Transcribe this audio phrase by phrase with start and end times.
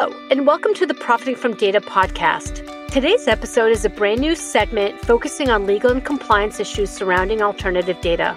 [0.00, 2.66] Hello, and welcome to the Profiting from Data podcast.
[2.90, 8.00] Today's episode is a brand new segment focusing on legal and compliance issues surrounding alternative
[8.00, 8.34] data.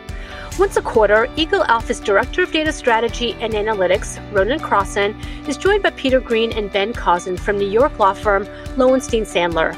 [0.60, 5.18] Once a quarter, Eagle Alpha's Director of Data Strategy and Analytics, Ronan Crossan,
[5.48, 8.46] is joined by Peter Greene and Ben Kozinn from New York law firm
[8.76, 9.74] Lowenstein Sandler.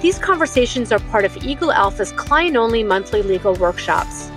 [0.00, 4.28] These conversations are part of Eagle Alpha's client only monthly legal workshops.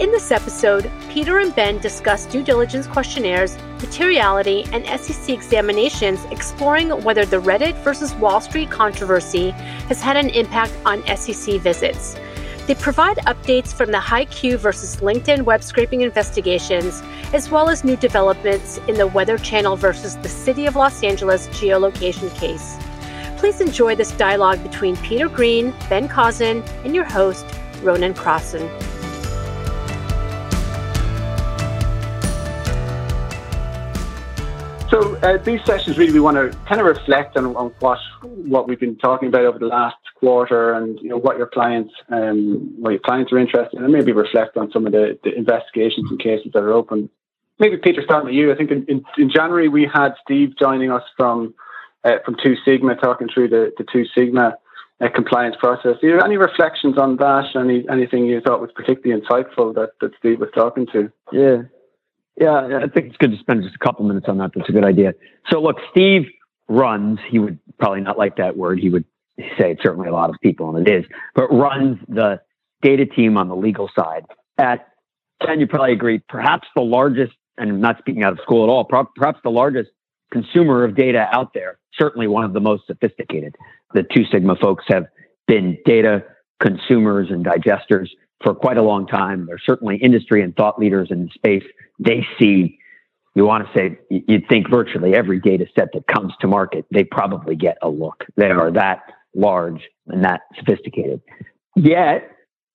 [0.00, 6.90] In this episode, Peter and Ben discuss due diligence questionnaires, materiality, and SEC examinations exploring
[7.02, 9.50] whether the Reddit versus Wall Street controversy
[9.88, 12.16] has had an impact on SEC visits.
[12.66, 17.96] They provide updates from the hiQ versus LinkedIn web scraping investigations, as well as new
[17.96, 22.76] developments in the Weather Channel versus the City of Los Angeles geolocation case.
[23.38, 27.46] Please enjoy this dialogue between Peter Greene, Ben Kozinn, and your host,
[27.82, 28.68] Ronan Crossan.
[34.98, 38.66] So uh, these sessions really we want to kind of reflect on, on, what what
[38.66, 42.74] we've been talking about over the last quarter, and you know what your clients um,
[42.80, 46.10] what your clients are interested in, and maybe reflect on some of the, the investigations
[46.10, 47.08] and cases that are open.
[47.60, 48.50] Maybe Peter, starting with you.
[48.50, 51.54] I think in, in, in January we had Steve joining us from
[52.02, 54.56] uh, from Two Sigma, talking through the, the Two Sigma
[55.00, 55.94] uh, compliance process.
[56.00, 57.54] Do you have any reflections on that?
[57.54, 61.12] Any anything you thought was particularly insightful that, that Steve was talking to?
[61.30, 61.62] Yeah,
[62.40, 64.52] yeah, I think it's good to spend just a couple minutes on that.
[64.54, 65.14] That's a good idea.
[65.50, 66.22] So, look, Steve
[66.68, 68.78] runs, he would probably not like that word.
[68.78, 69.04] He would
[69.38, 72.40] say it's certainly a lot of people, and it is, but runs the
[72.82, 74.24] data team on the legal side
[74.58, 74.88] at,
[75.40, 78.70] and you probably agree, perhaps the largest, and I'm not speaking out of school at
[78.70, 79.90] all, perhaps the largest
[80.32, 83.56] consumer of data out there, certainly one of the most sophisticated.
[83.94, 85.06] The Two Sigma folks have
[85.46, 86.24] been data
[86.60, 88.08] consumers and digesters
[88.42, 89.46] for quite a long time.
[89.46, 91.64] They're certainly industry and thought leaders in the space.
[91.98, 92.78] They see,
[93.34, 97.04] you want to say, you'd think virtually every data set that comes to market, they
[97.04, 98.24] probably get a look.
[98.36, 99.02] They are that
[99.34, 101.20] large and that sophisticated.
[101.76, 102.30] Yet,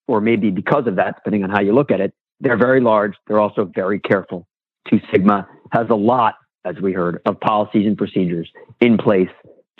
[0.08, 3.16] or maybe because of that, depending on how you look at it, they're very large.
[3.28, 4.48] They're also very careful.
[4.90, 6.36] Two Sigma has a lot,
[6.66, 9.30] as we heard, of policies and procedures in place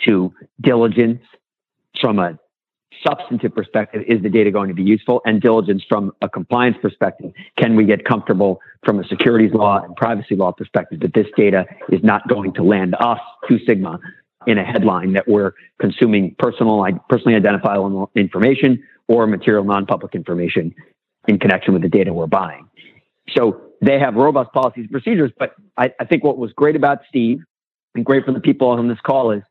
[0.06, 1.20] to diligence
[2.00, 2.38] from a
[3.06, 5.20] substantive perspective, is the data going to be useful?
[5.24, 9.94] And diligence from a compliance perspective, can we get comfortable from a securities law and
[9.96, 13.98] privacy law perspective that this data is not going to land us, Two Sigma,
[14.46, 20.74] in a headline that we're consuming personal, personally identifiable information or material non-public information
[21.28, 22.68] in connection with the data we're buying.
[23.36, 26.98] So they have robust policies and procedures, but I, I think what was great about
[27.08, 27.40] Steve
[27.94, 29.42] and great for the people on this call is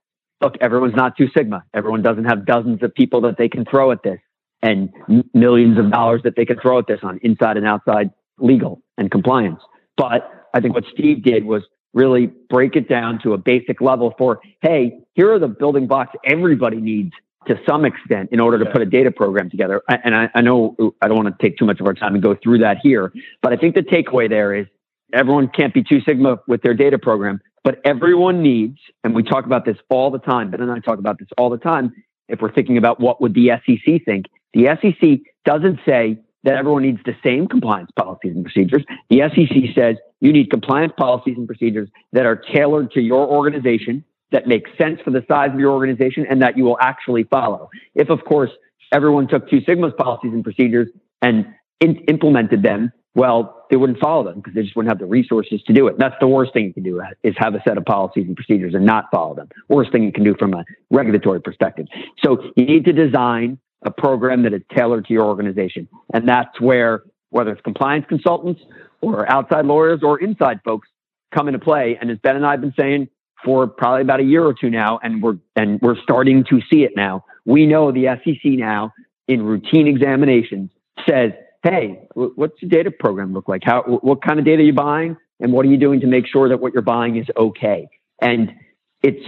[0.44, 1.64] look, everyone's not Two Sigma.
[1.74, 4.20] Everyone doesn't have dozens of people that they can throw at this
[4.62, 4.90] and
[5.34, 8.10] millions of dollars that they can throw at this on inside and outside
[8.40, 9.60] legal and compliance.
[9.98, 14.14] But I think what Steve did was really break it down to a basic level
[14.18, 17.14] for, hey, here are the building blocks everybody needs
[17.48, 19.82] to some extent in order to put a data program together.
[19.90, 22.24] And I, I know I don't want to take too much of our time and
[22.24, 23.12] go through that here,
[23.42, 24.66] but I think the takeaway there is
[25.12, 29.46] everyone can't be Two Sigma with their data program, but everyone needs, and we talk
[29.46, 31.94] about this all the time, Ben and I talk about this all the time.
[32.28, 36.84] If we're thinking about what would the SEC think, the SEC doesn't say that everyone
[36.84, 38.84] needs the same compliance policies and procedures.
[39.10, 44.04] The SEC says you need compliance policies and procedures that are tailored to your organization,
[44.32, 47.70] that make sense for the size of your organization, and that you will actually follow.
[47.96, 48.52] If, of course,
[48.92, 50.90] everyone took Two Sigma's policies and procedures
[51.22, 51.46] and
[51.80, 55.62] in- implemented them well, they wouldn't follow them because they just wouldn't have the resources
[55.68, 55.98] to do it.
[56.00, 58.36] That's the worst thing you can do uh, is have a set of policies and
[58.36, 59.50] procedures and not follow them.
[59.70, 61.88] Worst thing you can do from a regulatory perspective.
[62.24, 65.88] So you need to design a program that is tailored to your organization.
[66.14, 68.62] And that's where, whether it's compliance consultants
[69.02, 70.88] or outside lawyers or inside folks
[71.34, 71.98] come into play.
[72.00, 73.10] And as Ben and I have been saying
[73.44, 76.84] for probably about a year or two now, and we're, and we're starting to see
[76.84, 78.94] it now, we know the SEC now
[79.28, 80.72] in routine examinations
[81.08, 81.32] says
[81.64, 83.64] hey, what's your data program look like?
[83.64, 85.18] How, what kind of data are you buying?
[85.40, 87.88] And what are you doing to make sure that what you're buying is okay?
[88.22, 88.54] And
[89.02, 89.26] it's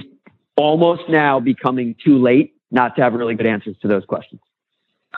[0.56, 4.42] almost now becoming too late not to have really good answers to those questions.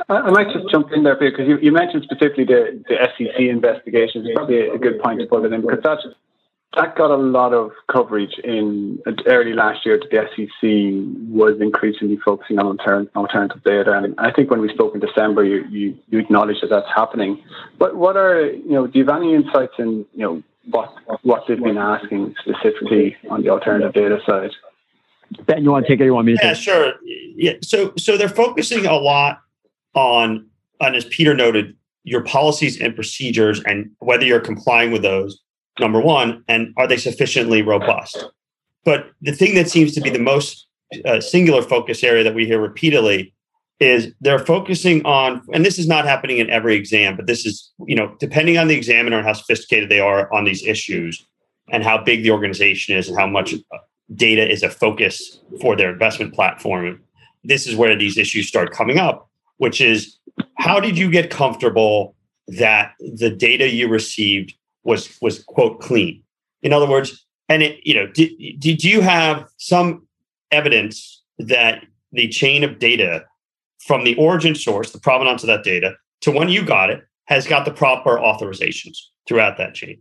[0.09, 4.27] I might just jump in there because you, you mentioned specifically the, the SEC investigations.
[4.27, 6.05] It's probably a good point to put it in because that's
[6.75, 12.17] that got a lot of coverage in early last year that the SEC was increasingly
[12.17, 12.77] focusing on
[13.15, 13.93] alternative data.
[13.93, 17.41] And I think when we spoke in December, you, you, you acknowledged that that's happening.
[17.79, 20.93] But what are, you know, do you have any insights in, you know, what,
[21.23, 24.51] what they've been asking specifically on the alternative data side?
[25.45, 26.05] Ben, you want to take it?
[26.05, 26.39] You want me to?
[26.43, 26.93] Yeah, sure.
[27.03, 27.53] Yeah.
[27.63, 29.39] So, so they're focusing a lot
[29.93, 30.47] on,
[30.81, 35.41] on as Peter noted, your policies and procedures and whether you're complying with those
[35.79, 38.25] number one, and are they sufficiently robust?
[38.87, 40.65] but the thing that seems to be the most
[41.03, 43.33] uh, singular focus area that we hear repeatedly
[43.81, 47.69] is they're focusing on, and this is not happening in every exam, but this is,
[47.85, 51.27] you know, depending on the examiner and how sophisticated they are on these issues
[51.69, 53.53] and how big the organization is and how much
[54.15, 57.03] data is a focus for their investment platform.
[57.43, 60.17] This is where these issues start coming up, which is
[60.55, 62.15] how did you get comfortable
[62.47, 64.53] that the data you received
[64.87, 66.23] was was quote clean?
[66.63, 70.07] In other words, and it, you know, did, did you have some
[70.51, 73.25] evidence that the chain of data
[73.79, 77.45] from the origin source, the provenance of that data, to when you got it, has
[77.45, 78.97] got the proper authorizations
[79.27, 79.99] throughout that chain.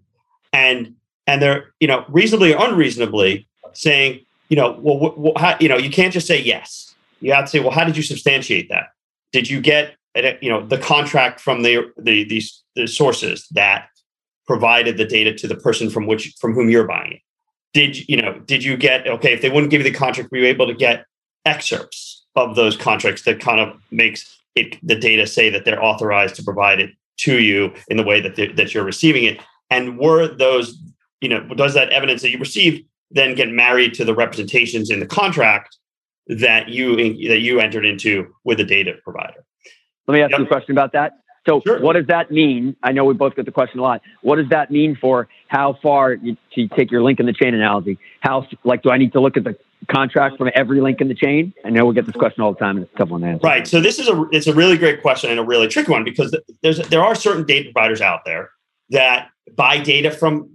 [0.53, 0.94] And
[1.27, 5.91] and they're, you know, reasonably or unreasonably saying, you know, well, how, you know, you
[5.91, 6.94] can't just say yes.
[7.21, 8.91] You have to say, well, how did you substantiate that?
[9.33, 9.97] Did you get,
[10.41, 13.88] you know, the contract from the the these the sources that
[14.46, 17.20] provided the data to the person from which from whom you're buying it?
[17.75, 18.38] Did you know?
[18.46, 19.32] Did you get okay?
[19.32, 21.04] If they wouldn't give you the contract, were you able to get
[21.44, 26.34] excerpts of those contracts that kind of makes it the data say that they're authorized
[26.37, 29.40] to provide it to you in the way that that you're receiving it?
[29.70, 30.78] And were those,
[31.20, 35.00] you know, does that evidence that you received then get married to the representations in
[35.00, 35.76] the contract
[36.28, 36.96] that you
[37.28, 39.44] that you entered into with the data provider?
[40.06, 40.40] Let me ask yep.
[40.40, 41.12] you a question about that.
[41.46, 41.81] So, sure.
[41.81, 42.76] what does that mean?
[42.82, 44.02] I know we both get the question a lot.
[44.22, 47.54] What does that mean for how far you, to take your link in the chain
[47.54, 47.98] analogy?
[48.20, 49.56] How like do I need to look at the
[49.88, 51.54] contract from every link in the chain?
[51.64, 53.28] I know we get this question all the time, and it's a tough one to
[53.28, 53.46] answer.
[53.46, 53.66] Right.
[53.66, 56.37] So this is a it's a really great question and a really tricky one because
[56.62, 58.50] there's there are certain data providers out there
[58.90, 60.50] that buy data from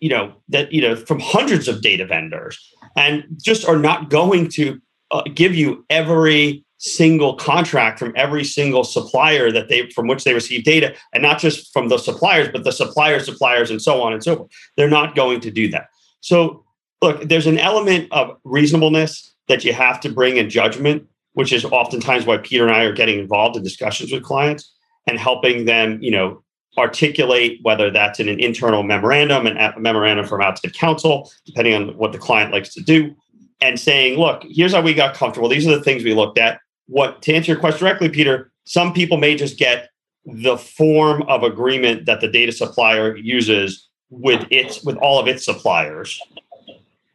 [0.00, 4.48] you know that you know from hundreds of data vendors and just are not going
[4.48, 10.24] to uh, give you every single contract from every single supplier that they from which
[10.24, 14.02] they receive data and not just from the suppliers but the suppliers suppliers and so
[14.02, 14.50] on and so forth.
[14.76, 15.88] They're not going to do that.
[16.20, 16.64] So
[17.02, 21.64] look there's an element of reasonableness that you have to bring in judgment which is
[21.64, 24.72] oftentimes why peter and i are getting involved in discussions with clients
[25.06, 26.42] and helping them you know
[26.78, 31.96] articulate whether that's in an internal memorandum and a memorandum from outside counsel depending on
[31.96, 33.14] what the client likes to do
[33.60, 35.48] and saying look here's how we got comfortable.
[35.48, 38.92] These are the things we looked at what to answer your question directly, Peter, some
[38.92, 39.90] people may just get
[40.24, 45.44] the form of agreement that the data supplier uses with its with all of its
[45.44, 46.20] suppliers.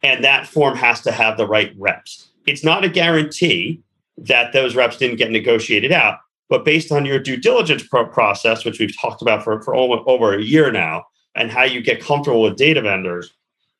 [0.02, 2.28] And that form has to have the right reps.
[2.46, 3.80] It's not a guarantee
[4.18, 8.64] that those reps didn't get negotiated out, but based on your due diligence pro- process,
[8.64, 11.04] which we've talked about for, for over, over a year now,
[11.34, 13.32] and how you get comfortable with data vendors,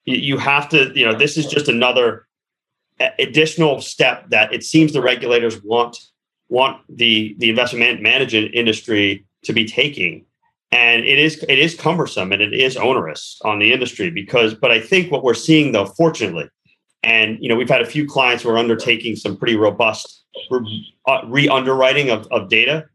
[0.04, 2.26] you, you have to, you know, this is just another
[3.18, 5.98] additional step that it seems the regulators want
[6.48, 10.24] want the the investment management industry to be taking.
[10.70, 14.70] And it is it is cumbersome and it is onerous on the industry because but
[14.70, 16.48] i think what we're seeing though fortunately
[17.02, 21.20] and you know we've had a few clients who are undertaking some pretty robust uh,
[21.26, 22.86] re-underwriting of, of data.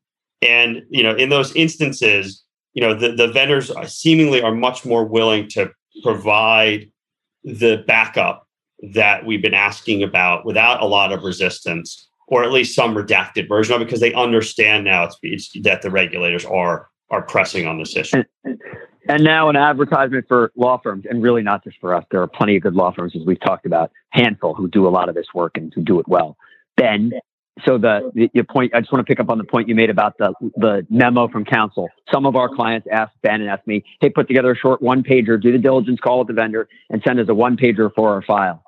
[0.42, 2.44] And you know in those instances
[2.74, 5.71] you know the, the vendors seemingly are much more willing to
[6.03, 6.92] provide
[7.44, 8.47] the backup
[8.94, 13.47] that we've been asking about without a lot of resistance, or at least some redacted
[13.47, 17.65] version of it, because they understand now it's, it's that the regulators are are pressing
[17.65, 18.24] on this issue.
[18.44, 18.59] And,
[19.07, 22.03] and now an advertisement for law firms, and really not just for us.
[22.12, 24.89] There are plenty of good law firms, as we've talked about, handful who do a
[24.89, 26.36] lot of this work and who do it well.
[26.75, 27.13] Ben,
[27.65, 29.75] so the, the your point, I just want to pick up on the point you
[29.75, 31.89] made about the the memo from counsel.
[32.13, 35.01] Some of our clients ask Ben and ask me, "Hey, put together a short one
[35.01, 38.10] pager, do the diligence call with the vendor, and send us a one pager for
[38.10, 38.62] our file."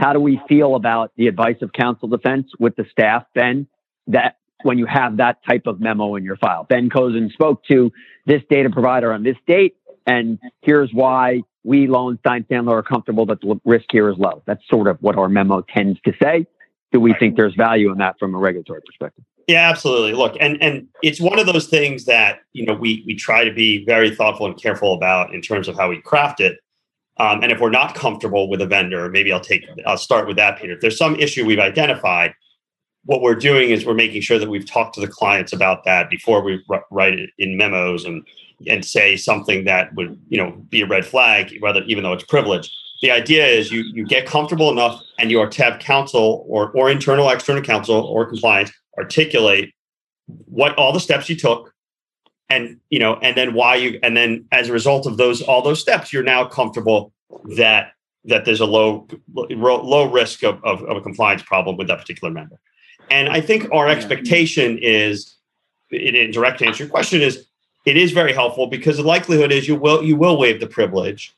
[0.00, 3.66] How do we feel about the advice of counsel defense with the staff, Ben?
[4.06, 7.90] That when you have that type of memo in your file, Ben Kozinn spoke to
[8.26, 13.40] this data provider on this date, and here's why we, Lowenstein Sandler, are comfortable that
[13.40, 14.42] the risk here is low.
[14.46, 16.46] That's sort of what our memo tends to say.
[16.92, 19.24] Do we think there's value in that from a regulatory perspective?
[19.46, 20.12] Yeah, absolutely.
[20.12, 23.52] Look, and and it's one of those things that you know we we try to
[23.52, 26.58] be very thoughtful and careful about in terms of how we craft it.
[27.20, 30.36] Um, and if we're not comfortable with a vendor, maybe I'll take I'll start with
[30.38, 30.72] that, Peter.
[30.72, 32.32] If there's some issue we've identified,
[33.04, 36.08] what we're doing is we're making sure that we've talked to the clients about that
[36.08, 38.26] before we write it in memos and
[38.66, 42.24] and say something that would you know be a red flag, whether even though it's
[42.24, 42.74] privileged.
[43.02, 46.70] The idea is you you get comfortable enough and you are to have counsel or
[46.70, 49.74] or internal external counsel or compliance articulate
[50.46, 51.74] what all the steps you took
[52.50, 55.62] and you know and then why you and then as a result of those all
[55.62, 57.12] those steps you're now comfortable
[57.56, 57.92] that
[58.24, 62.32] that there's a low low risk of, of, of a compliance problem with that particular
[62.32, 62.60] member
[63.10, 65.36] and i think our expectation is
[65.90, 67.46] in, in direct answer your question is
[67.86, 71.34] it is very helpful because the likelihood is you will you will waive the privilege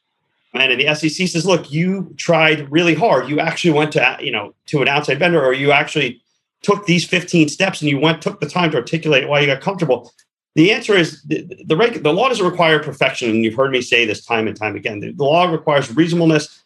[0.54, 3.28] And the SEC says, look, you tried really hard.
[3.28, 6.20] You actually went to, you know, to an outside vendor or you actually
[6.62, 9.62] took these 15 steps and you went, took the time to articulate why you got
[9.62, 10.12] comfortable.
[10.54, 13.30] The answer is the, the, the law doesn't require perfection.
[13.30, 15.00] And you've heard me say this time and time again.
[15.00, 16.62] The, the law requires reasonableness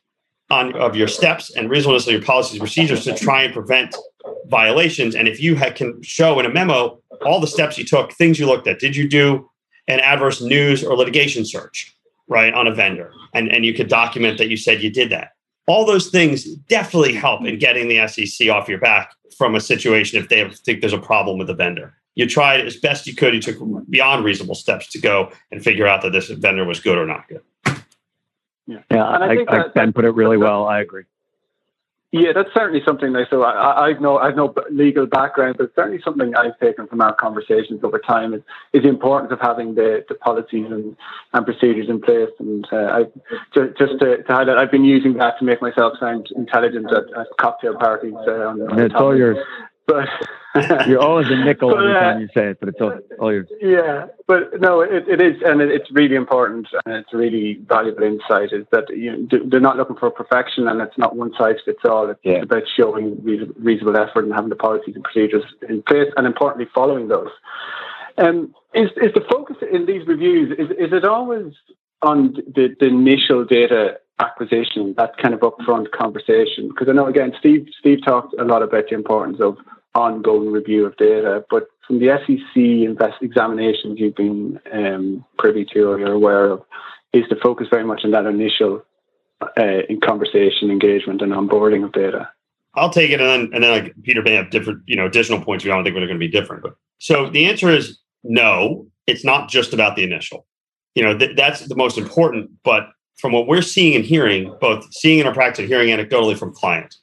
[0.51, 3.95] on of your steps and reasonableness of your policies procedures to try and prevent
[4.47, 5.15] violations.
[5.15, 8.39] And if you had, can show in a memo all the steps you took, things
[8.39, 9.49] you looked at, did you do
[9.89, 11.97] an adverse news or litigation search?
[12.29, 15.31] right, on a vendor, and, and you could document that you said you did that.
[15.69, 20.21] All those things definitely help in getting the SEC off your back from a situation
[20.21, 21.95] if they think there's a problem with the vendor.
[22.17, 23.35] You tried as best you could.
[23.35, 23.59] You took
[23.89, 27.29] beyond reasonable steps to go and figure out that this vendor was good or not
[27.29, 27.43] good.
[28.67, 30.67] Yeah, yeah I, I, think that, Ben put it really well.
[30.67, 31.05] I agree.
[32.13, 33.13] Yeah, that's certainly something.
[33.13, 37.03] Like, so I, I've no, I've no legal background, but certainly something I've taken from
[37.03, 38.41] our conversations over time is,
[38.73, 40.97] is the importance of having the, the policies and,
[41.35, 42.31] and procedures in place.
[42.39, 43.03] And uh, I,
[43.53, 47.05] just, just to, to highlight, I've been using that to make myself sound intelligent at,
[47.19, 48.15] at cocktail parties.
[48.27, 49.37] Uh, on, on it's all yours.
[49.87, 50.09] But
[50.89, 53.33] You're always a nickel but, every uh, time you say it, but it's all, all
[53.33, 53.49] yours.
[53.61, 58.03] Yeah, but no, it, it is, and it, it's really important, and it's really valuable
[58.03, 58.53] insight.
[58.53, 61.81] Is that you know, they're not looking for perfection, and it's not one size fits
[61.85, 62.11] all.
[62.11, 62.43] It's yeah.
[62.43, 67.09] about showing reasonable effort and having the policies and procedures in place, and importantly, following
[67.09, 67.31] those.
[68.19, 70.53] Um, is is the focus in these reviews?
[70.59, 71.53] Is is it always
[72.03, 76.69] on the, the initial data acquisition, that kind of upfront conversation?
[76.69, 79.59] Because I know again, Steve Steve talked a lot about the importance of
[79.97, 81.45] ongoing review of data.
[81.51, 86.63] But from the SEC invest examinations you've been um, privy to or you're aware of,
[87.13, 88.85] is the focus very much on that initial
[89.41, 92.29] uh, in conversation, engagement, and onboarding of data.
[92.75, 95.41] I'll take it, and then and then like Peter may have different, you know, additional
[95.41, 95.65] points.
[95.65, 98.87] We don't think are going to be different, but so the answer is no.
[99.07, 100.47] It's not just about the initial.
[100.95, 102.51] You know, th- that's the most important.
[102.65, 102.89] But
[103.19, 106.53] from what we're seeing and hearing, both seeing in our practice and hearing anecdotally from
[106.53, 107.01] clients,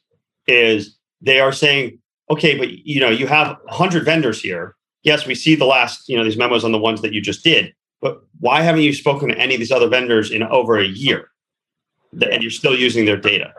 [0.48, 1.98] is they are saying
[2.30, 4.76] okay, but you know, you have 100 vendors here.
[5.04, 7.44] Yes, we see the last, you know, these memos on the ones that you just
[7.44, 10.86] did, but why haven't you spoken to any of these other vendors in over a
[10.86, 11.30] year?
[12.22, 13.54] And you're still using their data.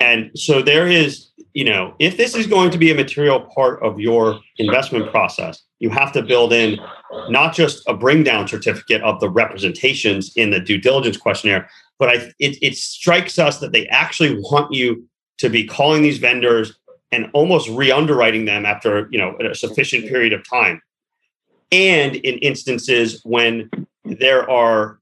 [0.00, 3.82] And so there is, you know, if this is going to be a material part
[3.82, 6.78] of your investment process, you have to build in
[7.28, 11.68] not just a bring down certificate of the representations in the due diligence questionnaire,
[11.98, 15.08] but I, it, it strikes us that they actually want you
[15.38, 16.78] to be calling these vendors
[17.12, 20.80] and almost re-underwriting them after you know a sufficient period of time.
[21.72, 23.70] And in instances when
[24.04, 24.98] there are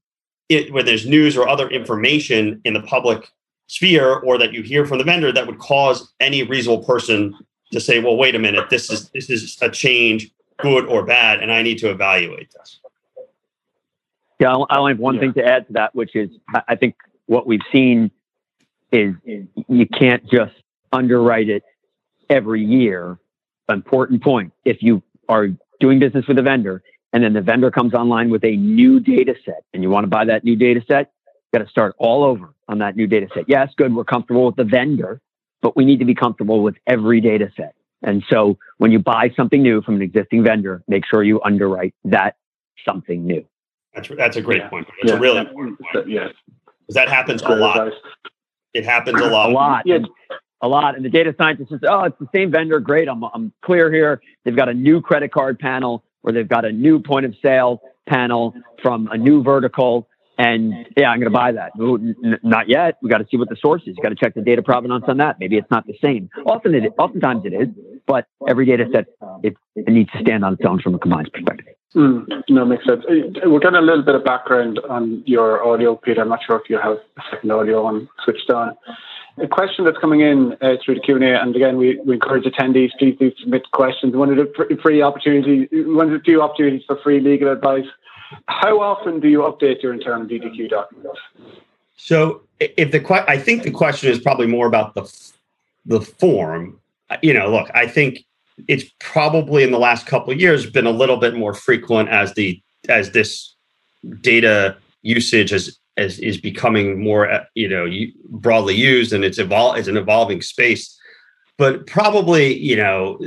[0.49, 3.29] it, when there's news or other information in the public
[3.67, 7.35] sphere or that you hear from the vendor that would cause any reasonable person
[7.71, 11.41] to say well wait a minute this is this is a change good or bad
[11.41, 12.79] and i need to evaluate this.
[14.39, 15.21] Yeah i only have one yeah.
[15.21, 16.29] thing to add to that which is
[16.67, 16.95] i think
[17.25, 18.11] what we've seen
[18.91, 19.15] is
[19.67, 20.53] you can't just
[20.93, 21.63] underwrite it
[22.29, 23.17] every year.
[23.69, 24.53] Important point.
[24.63, 25.47] If you are
[25.79, 29.35] doing business with a vendor and then the vendor comes online with a new data
[29.43, 32.23] set and you want to buy that new data set, you got to start all
[32.23, 33.45] over on that new data set.
[33.47, 33.95] Yes, good.
[33.95, 35.21] We're comfortable with the vendor,
[35.61, 37.73] but we need to be comfortable with every data set.
[38.03, 41.95] And so when you buy something new from an existing vendor, make sure you underwrite
[42.03, 42.35] that
[42.87, 43.43] something new.
[43.95, 44.69] That's, that's a great yeah.
[44.69, 44.87] point.
[45.01, 45.17] That's yeah.
[45.17, 46.09] a really important point.
[46.09, 46.33] Yes.
[46.81, 47.91] Because that happens a lot.
[48.73, 49.49] It happens a lot.
[49.49, 49.83] A lot.
[49.85, 49.99] Yeah
[50.65, 50.95] a lot.
[50.95, 52.79] And the data scientist says, oh, it's the same vendor.
[52.79, 53.07] Great.
[53.07, 54.21] I'm, I'm clear here.
[54.43, 57.81] They've got a new credit card panel or they've got a new point of sale
[58.07, 60.07] panel from a new vertical.
[60.37, 61.71] And yeah, I'm going to buy that.
[61.79, 62.97] N- not yet.
[63.01, 63.95] We got to see what the source is.
[63.95, 65.37] You got to check the data provenance on that.
[65.39, 66.29] Maybe it's not the same.
[66.45, 67.69] Often it, oftentimes it is,
[68.07, 69.05] but every data set
[69.43, 71.73] it, it needs to stand on its own from a compliance perspective.
[71.95, 73.05] Mm, no, makes sense.
[73.09, 76.21] Uh, we're getting a little bit of background on your audio, Peter.
[76.21, 78.75] I'm not sure if you have a second audio on switched on
[79.37, 82.91] a question that's coming in uh, through the Q&A, and again, we, we encourage attendees,
[82.97, 84.15] please do submit questions.
[84.15, 87.85] One of the free opportunities, one of the few opportunities for free legal advice.
[88.47, 91.19] How often do you update your internal DDQ documents?
[91.97, 95.03] So, if the que- I think the question is probably more about the
[95.85, 96.79] the form.
[97.21, 98.25] You know, look, I think
[98.67, 102.33] it's probably in the last couple of years been a little bit more frequent as
[102.33, 103.55] the as this
[104.21, 107.87] data usage has as is becoming more uh, you know
[108.29, 110.97] broadly used and it's evol- it's an evolving space.
[111.57, 113.19] But probably you know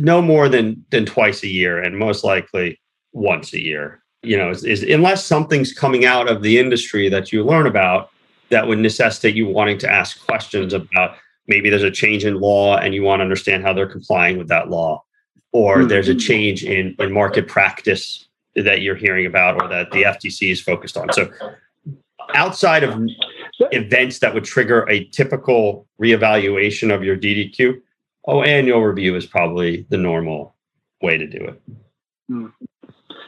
[0.00, 2.80] no more than than twice a year and most likely
[3.12, 4.02] once a year.
[4.22, 8.10] You know is, is unless something's coming out of the industry that you learn about
[8.50, 11.16] that would necessitate you wanting to ask questions about
[11.48, 14.48] maybe there's a change in law and you want to understand how they're complying with
[14.48, 15.02] that law
[15.52, 15.88] or mm-hmm.
[15.88, 20.52] there's a change in, in market practice that you're hearing about or that the FTC
[20.52, 21.12] is focused on.
[21.12, 21.30] So
[22.34, 23.00] outside of
[23.72, 27.80] events that would trigger a typical reevaluation of your DDQ,
[28.26, 30.54] oh, annual review is probably the normal
[31.02, 31.62] way to do it.
[32.28, 32.46] Hmm.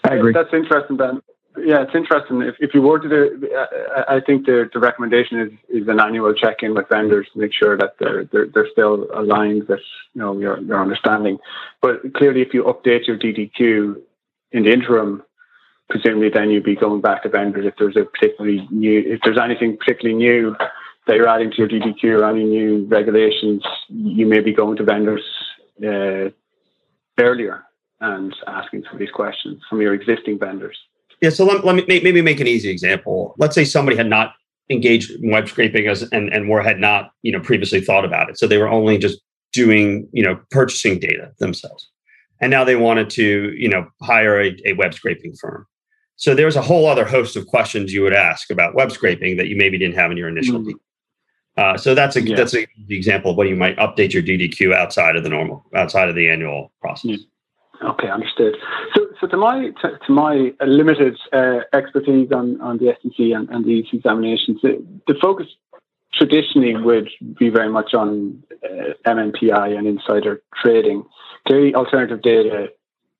[0.04, 0.32] I agree.
[0.32, 1.20] That's interesting, Ben.
[1.56, 2.42] Yeah, it's interesting.
[2.42, 3.48] If, if you were to do,
[4.08, 7.52] I think the, the recommendation is, is an annual check in with vendors to make
[7.52, 9.80] sure that they're, they're, they're still aligned with
[10.14, 11.38] you know your, your understanding.
[11.82, 14.00] But clearly, if you update your DDQ
[14.52, 15.24] in the interim,
[15.88, 19.38] presumably then you'd be going back to vendors if there's a particularly new, if there's
[19.38, 20.54] anything particularly new
[21.06, 24.84] that you're adding to your DDQ or any new regulations, you may be going to
[24.84, 25.24] vendors
[25.84, 26.30] uh,
[27.18, 27.64] earlier
[28.00, 30.78] and asking some of these questions from your existing vendors.
[31.20, 33.34] Yeah, so let, let me maybe make an easy example.
[33.38, 34.34] Let's say somebody had not
[34.70, 38.30] engaged in web scraping as and and were had not you know previously thought about
[38.30, 39.20] it, so they were only just
[39.52, 41.90] doing you know purchasing data themselves,
[42.40, 45.66] and now they wanted to you know hire a, a web scraping firm.
[46.16, 49.48] So there's a whole other host of questions you would ask about web scraping that
[49.48, 50.60] you maybe didn't have in your initial.
[50.60, 50.76] Mm-hmm.
[51.56, 52.36] Uh, so that's a yeah.
[52.36, 55.66] that's a, the example of what you might update your DDQ outside of the normal
[55.74, 57.18] outside of the annual process.
[57.82, 58.56] Okay, understood.
[58.94, 63.48] So, so to my to, to my limited uh, expertise on, on the SEC and,
[63.48, 65.46] and these examinations, the, the, focus
[66.12, 67.08] traditionally would
[67.38, 71.04] be very much on uh, MNPI and insider trading.
[71.46, 72.68] Clearly, alternative data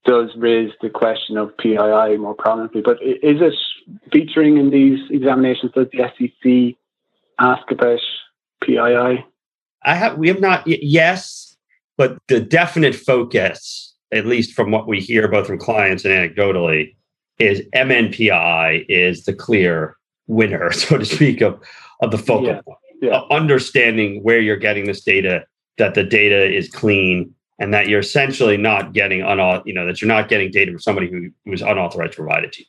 [0.05, 3.55] does raise the question of PII more prominently, but is it
[4.13, 5.73] featuring in these examinations?
[5.73, 6.77] Does the SEC
[7.39, 8.01] ask about
[8.63, 9.25] PII?
[9.83, 10.19] I have.
[10.19, 10.67] We have not.
[10.67, 11.57] Yes,
[11.97, 16.95] but the definite focus at least from what we hear both from clients and anecdotally,
[17.39, 21.61] is MNPI is the clear winner, so to speak, of,
[22.03, 22.61] of the focal yeah.
[22.63, 22.79] point.
[23.03, 23.11] Yeah.
[23.13, 25.45] Uh, understanding where you're getting this data,
[25.79, 30.01] that the data is clean, and that you're essentially not getting unauth- you know, that
[30.01, 32.67] you're not getting data from somebody who who's unauthorized to provide it to you.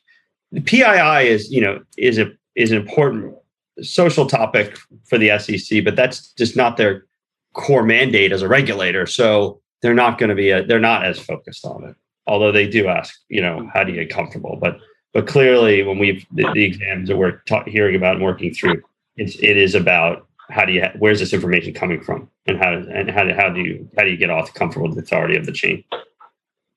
[0.52, 3.34] The PII is, you know, is a is an important
[3.82, 7.06] social topic for the SEC, but that's just not their
[7.54, 9.06] core mandate as a regulator.
[9.06, 11.96] So they're not going to be a, they're not as focused on it.
[12.26, 14.56] Although they do ask you know how do you get comfortable?
[14.60, 14.78] But
[15.12, 18.82] but clearly when we've the, the exams that we're ta- hearing about and working through
[19.16, 22.28] it's it is about how do you where's this information coming from?
[22.46, 24.96] And how and how do, how do you how do you get off comfortable with
[24.96, 25.84] the authority of the chain?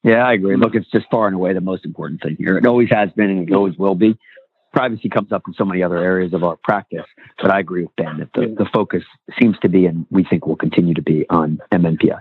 [0.03, 0.55] Yeah i agree.
[0.55, 2.57] Look it's just far and away the most important thing here.
[2.57, 4.17] It always has been and it always will be.
[4.73, 7.05] Privacy comes up in so many other areas of our practice
[7.41, 9.03] but i agree with ben that the, the focus
[9.39, 12.19] seems to be and we think will continue to be on MNPI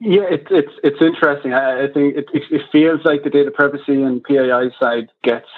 [0.00, 1.54] yeah, it's it's it's interesting.
[1.54, 5.48] I, I think it, it feels like the data privacy and PII side gets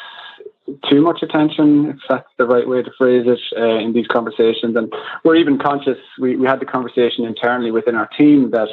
[0.90, 4.76] too much attention, if that's the right way to phrase it, uh, in these conversations.
[4.76, 4.92] And
[5.24, 5.98] we're even conscious.
[6.18, 8.68] We we had the conversation internally within our team that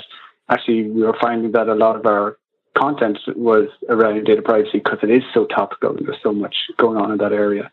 [0.49, 2.38] actually we were finding that a lot of our
[2.78, 5.95] content was around data privacy because it is so topical.
[5.95, 7.71] And there's so much going on in that area.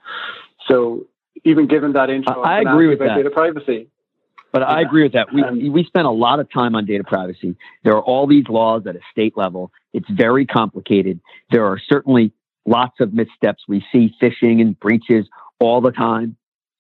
[0.68, 1.06] So
[1.44, 3.16] even given that intro, I agree with that.
[3.16, 3.88] Data privacy.
[4.52, 5.32] But I agree with that.
[5.32, 7.56] We, um, we spend a lot of time on data privacy.
[7.84, 9.70] There are all these laws at a state level.
[9.92, 11.20] It's very complicated.
[11.50, 12.32] There are certainly
[12.66, 13.62] lots of missteps.
[13.68, 15.26] We see phishing and breaches
[15.60, 16.36] all the time.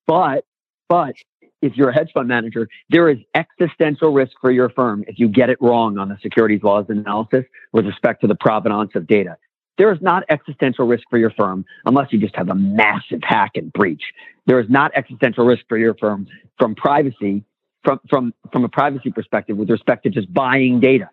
[0.06, 0.44] But,
[0.88, 1.14] but
[1.62, 5.28] if you're a hedge fund manager, there is existential risk for your firm if you
[5.28, 9.36] get it wrong on the securities laws analysis with respect to the provenance of data.
[9.78, 13.52] There is not existential risk for your firm unless you just have a massive hack
[13.54, 14.02] and breach.
[14.46, 16.26] There is not existential risk for your firm
[16.58, 17.44] from privacy
[17.84, 21.08] from from from a privacy perspective with respect to just buying data.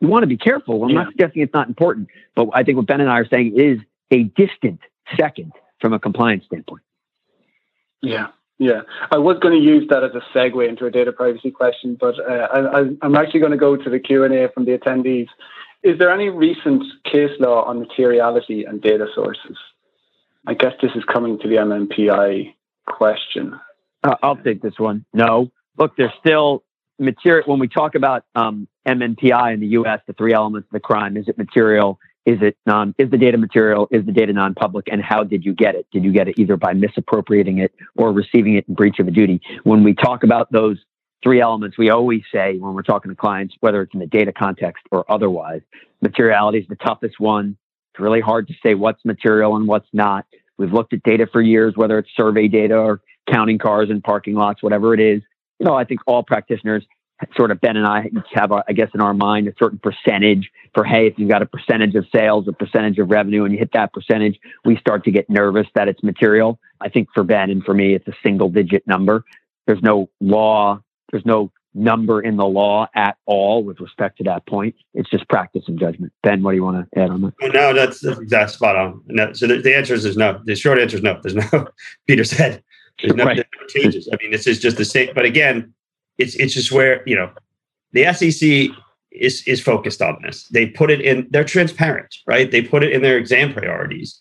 [0.00, 0.84] You want to be careful.
[0.84, 0.96] I'm yeah.
[0.96, 3.78] not suggesting it's not important, but I think what Ben and I are saying is
[4.10, 4.80] a distant
[5.16, 6.82] second from a compliance standpoint.
[8.02, 8.82] Yeah, yeah.
[9.10, 12.18] I was going to use that as a segue into a data privacy question, but
[12.20, 12.68] uh,
[13.02, 15.28] I, am actually going to go to the Q and A from the attendees.
[15.82, 19.56] Is there any recent case law on materiality and data sources?
[20.46, 22.54] I guess this is coming to the MNPI
[22.86, 23.58] question.
[24.04, 25.04] Uh, I'll take this one.
[25.12, 26.64] No, look, there's still
[26.98, 30.00] material when we talk about um, MNPI in the U.S.
[30.06, 31.98] The three elements of the crime: is it material?
[32.24, 32.94] Is it non?
[32.98, 33.88] Is the data material?
[33.90, 34.88] Is the data non-public?
[34.90, 35.86] And how did you get it?
[35.92, 39.10] Did you get it either by misappropriating it or receiving it in breach of a
[39.10, 39.40] duty?
[39.62, 40.78] When we talk about those
[41.22, 44.32] three elements, we always say when we're talking to clients, whether it's in the data
[44.32, 45.62] context or otherwise,
[46.02, 47.56] materiality is the toughest one.
[47.92, 50.26] It's really hard to say what's material and what's not.
[50.58, 54.34] We've looked at data for years, whether it's survey data or counting cars in parking
[54.34, 55.22] lots, whatever it is
[55.58, 56.84] you know, I think all practitioners
[57.34, 60.84] sort of Ben and I have, I guess, in our mind, a certain percentage for,
[60.84, 63.70] hey, if you've got a percentage of sales, a percentage of revenue, and you hit
[63.72, 66.58] that percentage, we start to get nervous that it's material.
[66.80, 69.24] I think for Ben and for me, it's a single digit number.
[69.66, 74.46] There's no law, there's no number in the law at all with respect to that
[74.46, 74.74] point.
[74.94, 76.12] It's just practice and judgment.
[76.22, 77.52] Ben, what do you want to add on that?
[77.52, 79.02] No, that's, that's spot on.
[79.06, 80.40] No, so the, the, answer is no.
[80.44, 81.20] The short answer is no.
[81.22, 81.66] There's no,
[82.06, 82.62] Peter said,
[83.00, 83.46] There's no, Right.
[83.68, 84.08] changes.
[84.12, 85.10] I mean, this is just the same.
[85.14, 85.74] But again,
[86.18, 87.30] it's it's just where you know
[87.92, 88.70] the SEC
[89.12, 90.48] is is focused on this.
[90.48, 91.26] They put it in.
[91.30, 92.50] They're transparent, right?
[92.50, 94.20] They put it in their exam priorities.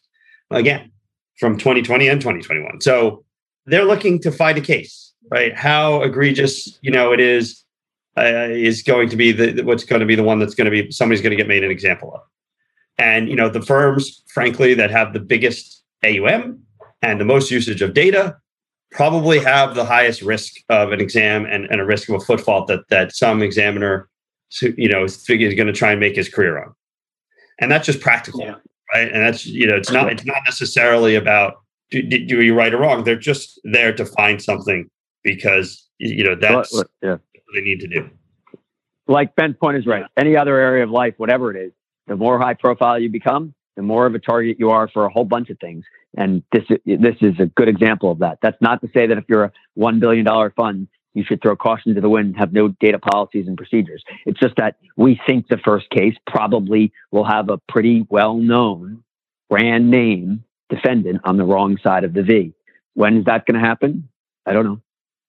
[0.51, 0.91] Again,
[1.39, 2.81] from 2020 and 2021.
[2.81, 3.23] So
[3.65, 5.55] they're looking to find a case, right?
[5.57, 7.63] How egregious, you know, it is
[8.17, 10.71] uh, is going to be the what's going to be the one that's going to
[10.71, 12.21] be somebody's going to get made an example of.
[12.97, 16.61] And you know, the firms, frankly, that have the biggest AUM
[17.01, 18.37] and the most usage of data
[18.91, 22.41] probably have the highest risk of an exam and, and a risk of a foot
[22.41, 24.09] fault that that some examiner
[24.61, 26.73] you know is going to try and make his career on.
[27.59, 28.55] And that's just practical, Yeah.
[28.93, 29.11] right?
[29.11, 31.55] And that's you know, it's not it's not necessarily about
[31.91, 33.03] do, do, do you right or wrong.
[33.03, 34.89] They're just there to find something
[35.23, 37.11] because you know that's Well, yeah.
[37.11, 37.21] what
[37.53, 38.09] they need to do.
[39.07, 40.05] like Ben's point is right.
[40.17, 41.71] Any other area of life, whatever it is,
[42.07, 45.09] the more high profile you become, the more of a target you are for a
[45.09, 45.85] whole bunch of things.
[46.17, 48.39] And this this is a good example of that.
[48.41, 51.55] That's not to say that if you're a one billion dollar fund, you should throw
[51.55, 54.03] caution to the wind and have no data policies and procedures.
[54.25, 59.03] It's just that we think the first case probably will have a pretty well known
[59.49, 62.53] brand name defendant on the wrong side of the V.
[62.93, 64.07] When is that going to happen?
[64.45, 64.81] I don't know.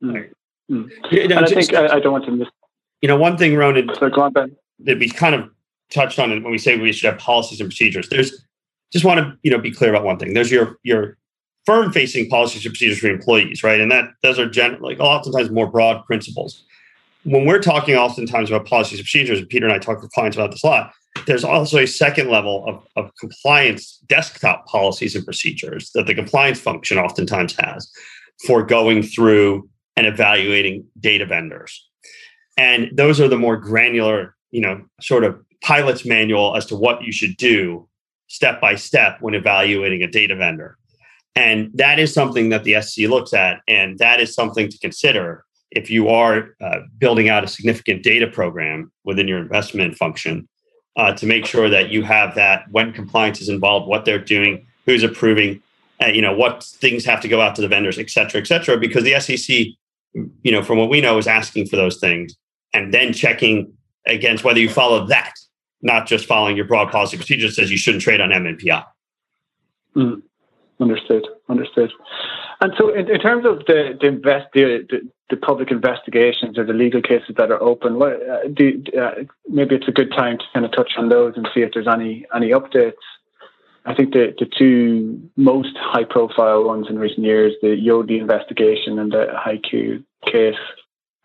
[0.02, 0.30] Mm.
[0.70, 0.90] Mm.
[1.10, 2.48] You know, And I just- think I, I don't want to miss.
[3.02, 4.56] you know, one thing, Ronan, So go on, Ben.
[4.80, 5.50] that we kind of
[5.90, 8.08] touched on it when we say we should have policies and procedures.
[8.08, 8.44] There's
[8.92, 10.34] just want to you know be clear about one thing.
[10.34, 11.16] There's your your
[11.66, 13.80] firm facing policies and procedures for employees, right?
[13.80, 16.64] And that those are gen- like oftentimes more broad principles.
[17.24, 20.36] When we're talking oftentimes about policies and procedures, and Peter and I talk with clients
[20.36, 20.92] about this a lot.
[21.26, 26.60] There's also a second level of, of compliance desktop policies and procedures that the compliance
[26.60, 27.90] function oftentimes has
[28.46, 31.88] for going through and evaluating data vendors.
[32.56, 37.02] And those are the more granular, you know, sort of pilot's manual as to what
[37.02, 37.88] you should do
[38.28, 40.76] step by step when evaluating a data vendor.
[41.34, 43.60] And that is something that the SC looks at.
[43.68, 48.26] And that is something to consider if you are uh, building out a significant data
[48.26, 50.48] program within your investment function
[50.96, 54.66] uh, to make sure that you have that when compliance is involved, what they're doing,
[54.86, 55.60] who's approving,
[56.02, 58.46] uh, you know, what things have to go out to the vendors, et cetera, et
[58.46, 59.66] cetera, because the SEC,
[60.14, 62.34] you know, from what we know, is asking for those things
[62.72, 63.72] and then checking
[64.06, 65.34] against whether you follow that,
[65.86, 68.84] not just following your broad policy procedure says you shouldn't trade on MNPI.
[69.96, 70.22] Mm.
[70.78, 71.26] Understood.
[71.48, 71.90] Understood.
[72.60, 76.64] And so, in, in terms of the the, invest, the the the public investigations or
[76.64, 80.38] the legal cases that are open, what, uh, do, uh, maybe it's a good time
[80.38, 82.92] to kind of touch on those and see if there's any any updates.
[83.86, 88.98] I think the, the two most high profile ones in recent years, the Yodlee investigation
[88.98, 90.54] and the HiQ case.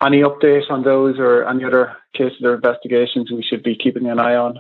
[0.04, 4.20] Any update on those or any other cases or investigations we should be keeping an
[4.20, 4.60] eye on?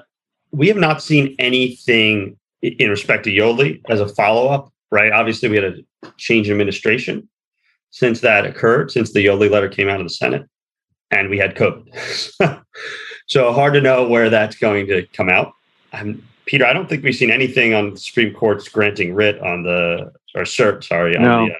[0.51, 5.11] We have not seen anything in respect to Yodlee as a follow up, right?
[5.11, 7.27] Obviously, we had a change in administration
[7.89, 10.47] since that occurred, since the Yodlee letter came out of the Senate,
[11.09, 12.61] and we had COVID.
[13.27, 15.53] so hard to know where that's going to come out.
[15.93, 19.63] Um, Peter, I don't think we've seen anything on the Supreme Court's granting writ on
[19.63, 21.45] the or cert, sorry, on No.
[21.47, 21.57] the uh,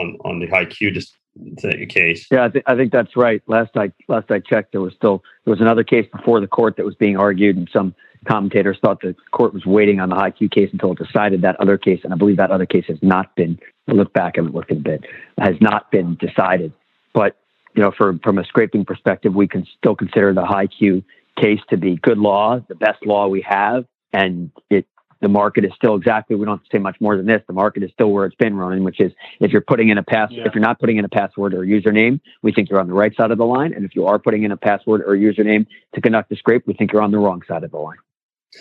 [0.00, 2.26] on on the hiQ just the case.
[2.30, 3.42] Yeah, I, th- I think that's right.
[3.46, 6.76] Last I last I checked, there was still there was another case before the court
[6.76, 7.94] that was being argued, and some
[8.26, 11.78] commentators thought the court was waiting on the hiQ case until it decided that other
[11.78, 13.58] case, and I believe that other case has not been.
[13.88, 15.04] I back and looked at a bit,
[15.38, 16.72] has not been decided.
[17.12, 17.36] But
[17.74, 21.02] you know, for from a scraping perspective, we can still consider the hiQ
[21.40, 24.86] case to be good law, the best law we have, and it
[25.20, 27.52] the market is still exactly we don't have to say much more than this the
[27.52, 30.30] market is still where it's been running which is if you're putting in a pass
[30.30, 30.44] Yeah.
[30.46, 32.94] if you're not putting in a password or a username we think you're on the
[32.94, 35.18] right side of the line and if you are putting in a password or a
[35.18, 37.98] username to conduct a scrape we think you're on the wrong side of the line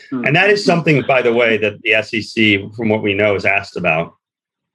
[0.10, 0.26] hmm.
[0.26, 3.46] And that is something, by the way, that the SEC, from what we know, is
[3.46, 4.16] asked about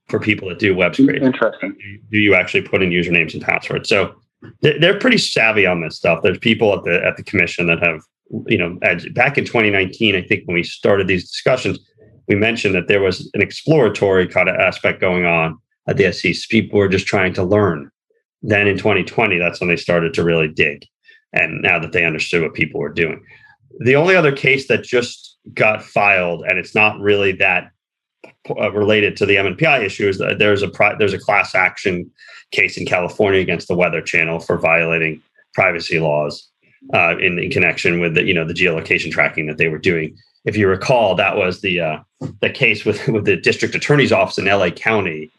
[0.08, 1.22] for people that do web scraping.
[1.22, 1.76] Interesting.
[2.10, 3.88] Do you actually put in usernames and passwords?
[3.88, 4.14] So
[4.60, 6.20] they're, they're pretty savvy on this stuff.
[6.22, 8.00] There's people at the at the commission that have,
[8.46, 11.78] you know, as- back in 2019, I think when we started these discussions,
[12.28, 15.58] we mentioned that there was an exploratory kind of aspect going on
[15.88, 16.48] at the SEC.
[16.48, 17.90] People were just trying to learn.
[18.42, 20.86] Then in 2020, that's when they started to really dig.
[21.32, 23.22] And now that they understood what people were doing.
[23.80, 27.70] The only other case that just got filed, and it's not really that
[28.48, 32.10] uh, related to the MNPI issue, is that there's a pri- there's a class action
[32.52, 35.20] case in California against the Weather Channel for violating
[35.54, 36.48] privacy laws
[36.92, 40.16] uh, in, in connection with the you know the geolocation tracking that they were doing.
[40.44, 41.98] If you recall, that was the uh,
[42.40, 45.30] the case with with the district attorney's office in LA County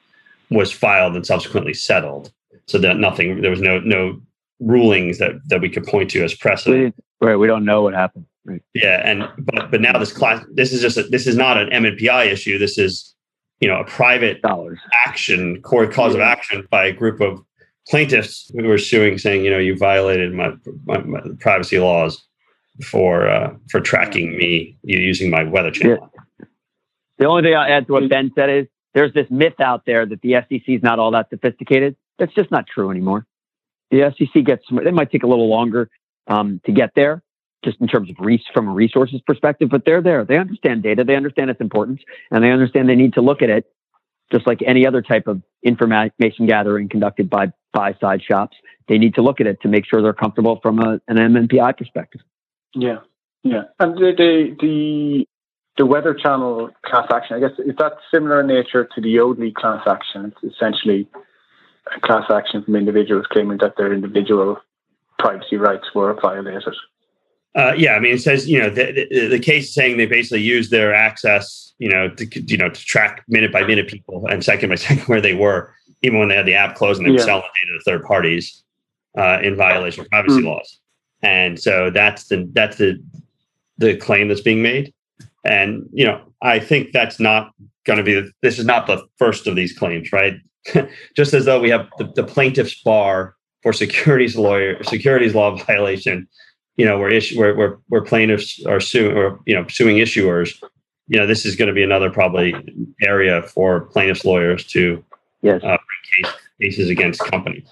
[0.49, 2.31] was filed and subsequently settled,
[2.67, 4.19] so that nothing there was no no
[4.59, 6.95] rulings that that we could point to as precedent.
[7.21, 10.71] right we don't know what happened right Yeah, and but but now this class this
[10.71, 12.57] is just a, this is not an MNPI issue.
[12.57, 13.13] This is
[13.59, 17.43] you know a private dollars action, court cause of action by a group of
[17.87, 20.53] plaintiffs who were suing, saying, you know, you violated my,
[20.85, 22.25] my, my privacy laws
[22.83, 26.09] for uh, for tracking me using my weather channel.
[26.39, 26.45] Yeah.
[27.17, 30.05] The only thing I'll add to what Ben said is there's this myth out there
[30.05, 31.95] that the SEC is not all that sophisticated.
[32.19, 33.25] That's just not true anymore.
[33.91, 35.89] The SEC gets it might take a little longer
[36.27, 37.23] um, to get there,
[37.63, 40.25] just in terms of reach from a resources perspective, but they're there.
[40.25, 43.49] They understand data, they understand its importance, and they understand they need to look at
[43.49, 43.65] it
[44.31, 48.57] just like any other type of information gathering conducted by buy side shops.
[48.87, 51.77] They need to look at it to make sure they're comfortable from a, an MNPI
[51.77, 52.21] perspective.
[52.73, 52.99] Yeah,
[53.43, 55.27] yeah, and the the the,
[55.77, 57.35] the weather channel class action.
[57.35, 60.33] I guess is that similar in nature to the Yodlee class action?
[60.43, 61.07] It's essentially
[61.95, 64.57] a class action from individuals claiming that their individual
[65.19, 66.63] privacy rights were violated.
[67.55, 70.05] Uh, yeah, I mean, it says you know the, the, the case is saying they
[70.05, 74.27] basically used their access, you know, to you know to track minute by minute people
[74.27, 75.73] and second by second where they were,
[76.05, 78.63] even when they had the app closed and they were selling data to third parties
[79.17, 80.45] uh, in violation of privacy mm.
[80.45, 80.79] laws.
[81.21, 83.01] And so that's the that's the
[83.77, 84.93] the claim that's being made.
[85.43, 87.51] And you know, I think that's not
[87.85, 88.29] going to be.
[88.41, 90.35] This is not the first of these claims, right?
[91.15, 96.27] Just as though we have the, the plaintiff's bar for securities lawyer securities law violation
[96.77, 100.61] you know, where issue where, where, where plaintiffs are suing or you know suing issuers,
[101.07, 102.53] you know, this is going to be another probably
[103.01, 105.03] area for plaintiffs lawyers to
[105.45, 105.63] yes.
[105.63, 105.77] uh,
[106.23, 107.67] case, cases against companies.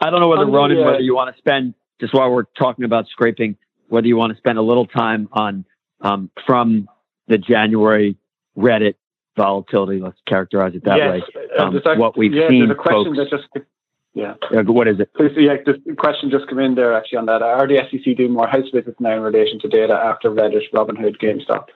[0.00, 2.84] I don't know whether Ronan, uh, whether you want to spend just while we're talking
[2.84, 3.56] about scraping,
[3.88, 5.64] whether you want to spend a little time on
[6.00, 6.88] um, from
[7.28, 8.16] the January
[8.56, 8.94] Reddit
[9.36, 10.00] volatility.
[10.00, 11.10] Let's characterize it that yes.
[11.10, 11.44] way.
[11.58, 13.66] Uh, um, uh, what we've yeah, seen, there's a question folks, that just
[14.14, 14.34] yeah.
[14.50, 15.12] Uh, what is it?
[15.14, 17.42] Please, yeah, the question just come in there actually on that.
[17.42, 21.20] Are the SEC doing more house visits now in relation to data after Reddit, Robinhood,
[21.20, 21.66] GameStop?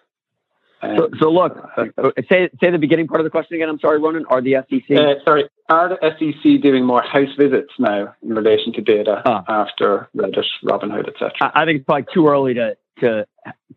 [0.96, 3.68] So, so, look, uh, say say the beginning part of the question again.
[3.68, 4.24] I'm sorry, Ronan.
[4.26, 4.96] Are the SEC?
[4.96, 9.42] Uh, sorry, are the SEC doing more house visits now in relation to data uh,
[9.48, 11.32] after Reddit, Robinhood, etc.?
[11.40, 13.26] I, I think it's probably too early to to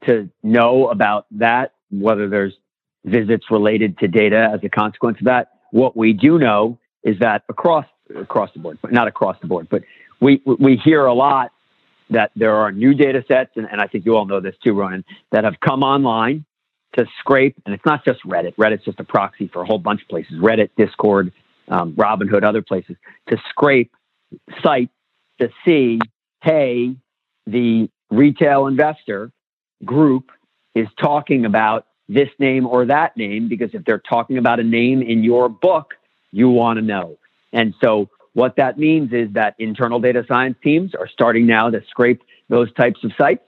[0.05, 1.73] to know about that.
[1.89, 2.53] Whether there's
[3.07, 5.51] visits related to data as a consequence of that.
[5.71, 9.67] What we do know is that across across the board, but not across the board.
[9.69, 9.83] But
[10.19, 11.51] we we hear a lot
[12.09, 14.73] that there are new data sets, and, and I think you all know this too,
[14.73, 16.45] Ronan, that have come online
[16.97, 18.55] to scrape, and it's not just Reddit.
[18.55, 21.31] Reddit's just a proxy for a whole bunch of places: Reddit, Discord,
[21.69, 22.95] um, Robinhood, other places
[23.29, 23.91] to scrape
[24.61, 24.91] sites
[25.39, 25.99] to see,
[26.43, 26.95] hey,
[27.45, 29.31] the retail investor
[29.85, 30.31] group
[30.75, 35.01] is talking about this name or that name because if they're talking about a name
[35.01, 35.95] in your book,
[36.31, 37.17] you want to know.
[37.53, 41.81] And so what that means is that internal data science teams are starting now to
[41.89, 43.43] scrape those types of sites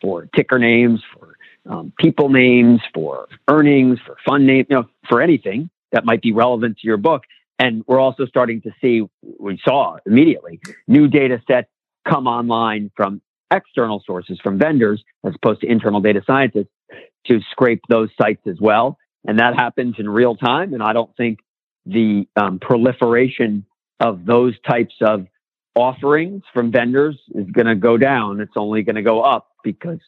[0.00, 1.31] for ticker names, for
[1.68, 6.32] um, people names, for earnings, for fund names, you know, for anything that might be
[6.32, 7.22] relevant to your book.
[7.58, 9.02] And we're also starting to see,
[9.38, 11.68] we saw immediately, new data sets
[12.08, 13.20] come online from
[13.50, 16.70] external sources, from vendors, as opposed to internal data scientists,
[17.26, 18.98] to scrape those sites as well.
[19.24, 20.74] And that happens in real time.
[20.74, 21.38] And I don't think
[21.86, 23.64] the um, proliferation
[24.00, 25.26] of those types of
[25.76, 28.40] offerings from vendors is going to go down.
[28.40, 30.00] It's only going to go up because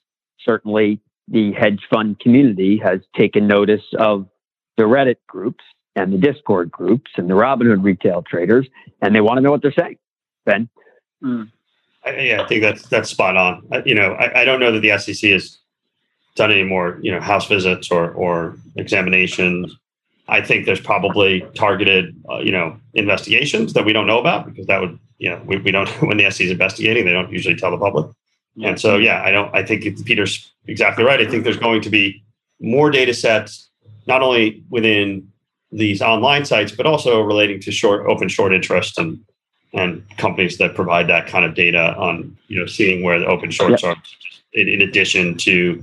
[0.44, 4.26] certainly the hedge fund community has taken notice of
[4.76, 5.64] the Reddit groups
[5.96, 8.66] and the Discord groups and the Robinhood retail traders,
[9.00, 9.96] and they want to know what they're saying.
[10.44, 10.68] Ben,
[11.22, 11.50] mm.
[12.04, 13.66] I, yeah, I think that's that's spot on.
[13.72, 15.58] I, you know, I, I don't know that the SEC has
[16.34, 19.74] done any more, you know, house visits or or examinations
[20.28, 24.66] I think there's probably targeted, uh, you know, investigations that we don't know about because
[24.66, 27.56] that would, you know, we, we don't when the SEC is investigating, they don't usually
[27.56, 28.10] tell the public.
[28.62, 29.54] And so, yeah, I don't.
[29.54, 31.20] I think Peter's exactly right.
[31.20, 32.22] I think there's going to be
[32.60, 33.68] more data sets,
[34.06, 35.28] not only within
[35.72, 39.18] these online sites, but also relating to short, open short interest and
[39.72, 43.50] and companies that provide that kind of data on, you know, seeing where the open
[43.50, 43.96] shorts yep.
[43.96, 44.02] are,
[44.52, 45.82] in, in addition to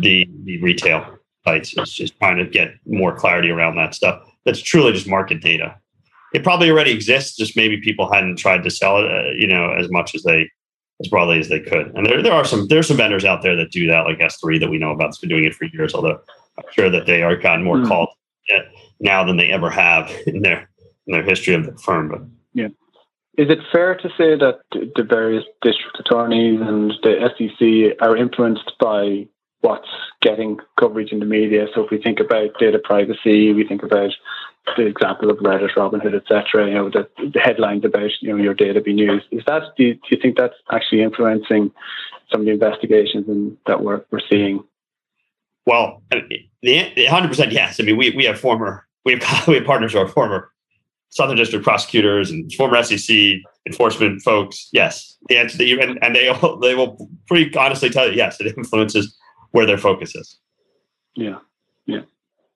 [0.00, 1.72] the the retail sites.
[1.76, 4.22] It's just trying to get more clarity around that stuff.
[4.44, 5.76] That's truly just market data.
[6.34, 9.72] It probably already exists, just maybe people hadn't tried to sell it, uh, you know,
[9.72, 10.50] as much as they,
[11.02, 11.92] as broadly as they could.
[11.94, 14.60] And there, there are some, there's some vendors out there that do that, like S3
[14.60, 15.06] that we know about.
[15.06, 15.94] That's been doing it for years.
[15.94, 16.20] Although
[16.58, 17.88] I'm sure that they are gotten more mm.
[17.88, 18.08] called
[19.00, 20.70] now than they ever have in their
[21.06, 22.08] in their history of the firm.
[22.08, 22.22] But
[22.54, 22.68] yeah,
[23.36, 28.72] is it fair to say that the various district attorneys and the SEC are influenced
[28.78, 29.26] by
[29.62, 29.88] what's
[30.20, 31.66] getting coverage in the media.
[31.74, 34.10] So if we think about data privacy, we think about
[34.76, 36.68] the example of Reddit, Robinhood, etc.
[36.68, 39.26] You know, the, the, headlines about you know your data being used.
[39.30, 41.70] Is that do you, do you think that's actually influencing
[42.30, 44.64] some of the investigations and that we're we're seeing?
[45.66, 46.02] Well,
[46.62, 47.80] the hundred percent yes.
[47.80, 50.50] I mean, we we have former we have we have partners who are former
[51.10, 53.16] Southern District prosecutors and former SEC
[53.66, 54.68] enforcement folks.
[54.72, 58.14] Yes, the answer that you and, and they all, they will pretty honestly tell you
[58.14, 59.16] yes, it influences
[59.50, 60.38] where their focus is.
[61.14, 61.38] Yeah.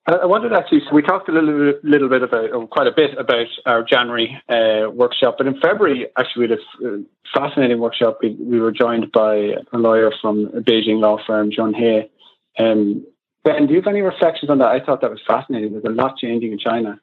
[0.07, 3.17] I wanted actually, so we talked a little, little bit about, or quite a bit
[3.17, 6.97] about our January uh, workshop, but in February, actually, we had a uh,
[7.33, 8.19] fascinating workshop.
[8.23, 12.09] We, we were joined by a lawyer from a Beijing law firm, Junhe.
[12.57, 13.05] Um,
[13.43, 14.69] ben, do you have any reflections on that?
[14.69, 15.73] I thought that was fascinating.
[15.73, 17.01] There's a lot changing in China.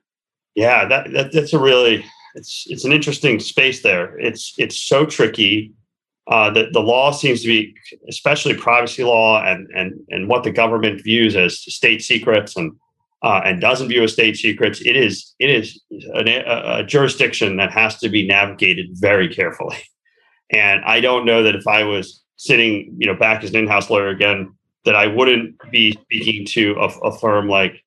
[0.55, 4.19] Yeah, that, that that's a really it's it's an interesting space there.
[4.19, 5.75] It's it's so tricky.
[6.31, 7.75] Uh, the the law seems to be,
[8.09, 12.73] especially privacy law and and and what the government views as state secrets and
[13.25, 14.83] uh, and doesn't view state secrets.
[14.83, 19.79] It is it is an, a, jurisdiction that has to be navigated very carefully.
[20.53, 23.89] And I don't know that if I was sitting, you know, back as an in-house
[23.89, 27.83] lawyer again, that I wouldn't be speaking to a, a firm like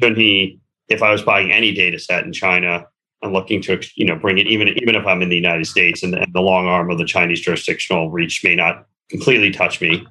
[0.00, 2.86] Junhe if I was buying any data set in China
[3.22, 6.04] and looking to you know bring it even even if I'm in the United States
[6.04, 10.06] and, and the long arm of the Chinese jurisdictional reach may not completely touch me,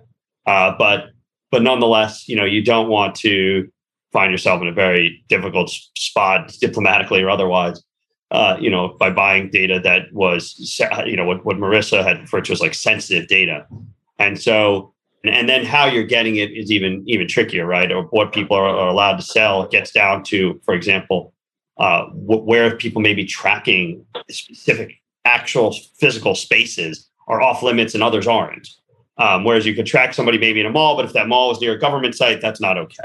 [0.48, 1.06] uh, but
[1.50, 3.72] but nonetheless, you know you don't want to
[4.12, 7.84] find yourself in a very difficult spot diplomatically or otherwise.
[8.32, 12.46] Uh, you know, by buying data that was, you know, what, what Marissa had referred
[12.46, 13.66] to as like sensitive data.
[14.20, 14.94] And so
[15.24, 17.92] and then how you're getting it is even even trickier, right?
[17.92, 21.34] Or what people are, are allowed to sell gets down to, for example,
[21.78, 24.94] uh, wh- where people may be tracking specific
[25.26, 28.68] actual physical spaces are off limits and others aren't.
[29.18, 31.60] Um, whereas you could track somebody maybe in a mall, but if that mall is
[31.60, 33.04] near a government site, that's not okay.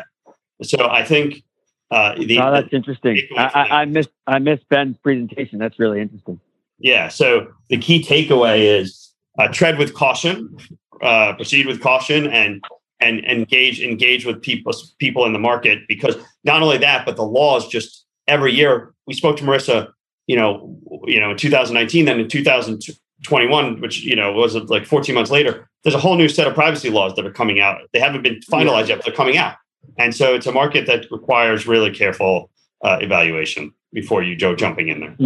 [0.63, 1.43] So I think
[1.91, 3.21] uh, the, oh, that's interesting.
[3.37, 5.59] I, I, I missed I missed Ben's presentation.
[5.59, 6.41] That's really interesting.
[6.79, 7.09] Yeah.
[7.09, 10.57] So the key takeaway is uh, tread with caution
[11.03, 12.65] uh, proceed with caution and
[13.01, 17.25] and engage engage with people people in the market because not only that but the
[17.25, 19.91] laws just every year we spoke to Marissa
[20.27, 25.15] you know you know in 2019 then in 2021 which you know was like 14
[25.15, 28.01] months later there's a whole new set of privacy laws that are coming out they
[28.01, 29.57] haven't been finalized yet but they're coming out
[29.99, 32.51] and so it's a market that requires really careful
[32.83, 35.17] uh, evaluation before you go jumping in there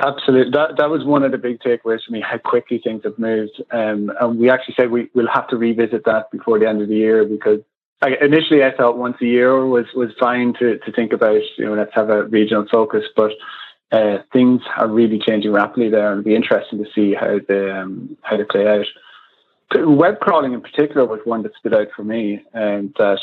[0.00, 0.52] Absolutely.
[0.52, 3.60] That that was one of the big takeaways for me, how quickly things have moved.
[3.72, 6.88] Um, and we actually said we, we'll have to revisit that before the end of
[6.88, 7.58] the year because
[8.00, 11.64] I, initially I thought once a year was, was fine to, to think about, you
[11.64, 13.32] know, let's have a regional focus, but
[13.90, 17.70] uh, things are really changing rapidly there and it'll be interesting to see how they,
[17.70, 18.86] um, how they play out.
[19.74, 23.18] Web crawling in particular was one that stood out for me and that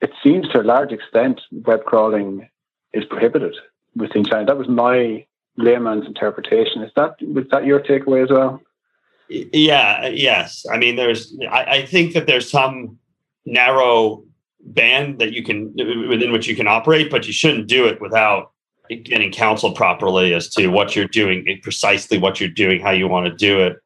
[0.00, 2.48] it seems to a large extent web crawling
[2.92, 3.54] is prohibited
[3.94, 4.46] within China.
[4.46, 6.82] That was my layman's interpretation.
[6.82, 8.60] Is that was that your takeaway as well?
[9.28, 10.06] Yeah.
[10.08, 10.64] Yes.
[10.70, 11.36] I mean, there's.
[11.50, 12.98] I, I think that there's some
[13.44, 14.24] narrow
[14.60, 15.74] band that you can
[16.08, 18.52] within which you can operate, but you shouldn't do it without
[18.88, 23.26] getting counsel properly as to what you're doing, precisely what you're doing, how you want
[23.26, 23.78] to do it,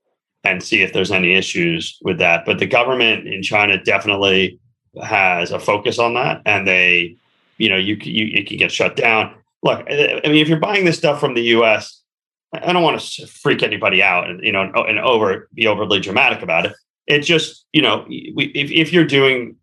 [0.44, 2.44] and see if there's any issues with that.
[2.44, 4.58] But the government in China definitely
[5.02, 7.16] has a focus on that, and they,
[7.58, 10.84] you know, you you it can get shut down look, I mean, if you're buying
[10.84, 12.02] this stuff from the U.S.,
[12.52, 16.42] I don't want to freak anybody out and you know and over be overly dramatic
[16.42, 16.72] about it.
[17.06, 19.54] It's just you know if, if you're doing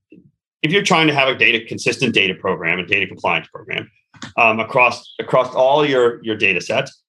[0.62, 3.92] if you're trying to have a data consistent data program and data compliance program
[4.38, 7.04] um, across across all your your data sets,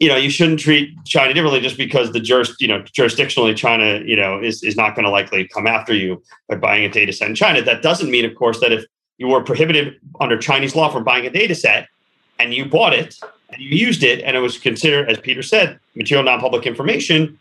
[0.00, 4.02] you know you shouldn't treat China differently just because the juris, you know jurisdictionally China
[4.04, 7.12] you know is is not going to likely come after you by buying a data
[7.12, 7.62] set in China.
[7.62, 8.84] That doesn't mean, of course, that if
[9.18, 11.86] you were prohibited under Chinese law from buying a data set,
[12.40, 13.16] and you bought it
[13.52, 17.38] and you used it and it was considered, as Peter said, material non-public information,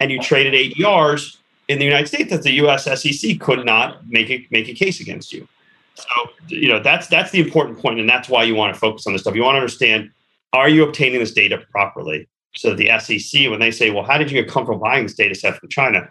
[0.00, 1.36] and you traded ADRs
[1.68, 5.00] in the United States that the US SEC could not make a make a case
[5.00, 5.46] against you.
[5.94, 9.06] So, you know, that's that's the important point, and that's why you want to focus
[9.06, 9.34] on this stuff.
[9.36, 10.10] You want to understand,
[10.52, 12.28] are you obtaining this data properly?
[12.56, 15.34] So the SEC, when they say, well, how did you get comfortable buying this data
[15.34, 16.08] set from China?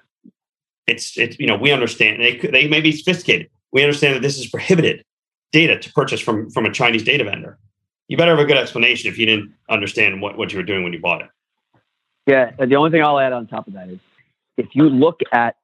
[0.87, 3.49] It's it's you know, we understand they they may be sophisticated.
[3.71, 5.03] We understand that this is prohibited
[5.51, 7.59] data to purchase from from a Chinese data vendor
[8.09, 10.83] you better have a good explanation if you didn't understand what, what you were doing
[10.83, 11.29] when you bought it.
[12.25, 13.99] Yeah, the only thing I'll add on top of that is
[14.57, 15.55] if you look at